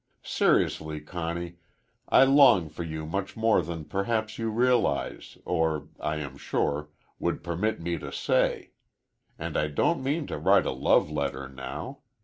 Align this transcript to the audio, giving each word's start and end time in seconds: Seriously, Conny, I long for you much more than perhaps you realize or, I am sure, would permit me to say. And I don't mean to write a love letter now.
Seriously, 0.23 0.99
Conny, 0.99 1.57
I 2.09 2.23
long 2.23 2.69
for 2.69 2.81
you 2.81 3.05
much 3.05 3.37
more 3.37 3.61
than 3.61 3.85
perhaps 3.85 4.39
you 4.39 4.49
realize 4.49 5.37
or, 5.45 5.89
I 5.99 6.15
am 6.15 6.37
sure, 6.37 6.89
would 7.19 7.43
permit 7.43 7.79
me 7.79 7.99
to 7.99 8.11
say. 8.11 8.71
And 9.37 9.55
I 9.55 9.67
don't 9.67 10.01
mean 10.01 10.25
to 10.25 10.39
write 10.39 10.65
a 10.65 10.71
love 10.71 11.11
letter 11.11 11.47
now. 11.47 11.99